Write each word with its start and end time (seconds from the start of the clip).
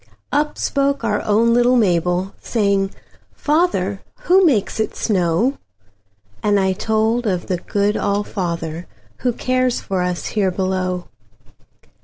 Up 0.31 0.57
spoke 0.57 1.03
our 1.03 1.21
own 1.21 1.53
little 1.53 1.75
Mabel, 1.75 2.33
Saying, 2.41 2.89
"Father, 3.33 4.01
who 4.21 4.43
makes 4.43 4.79
it 4.79 4.95
snow?"And 4.95 6.59
I 6.59 6.73
told 6.73 7.27
of 7.27 7.45
the 7.45 7.57
good 7.57 7.95
All 7.95 8.23
fatherWho 8.23 9.37
cares 9.37 9.79
for 9.79 10.01
us 10.01 10.25
here 10.25 10.49
below. 10.49 11.07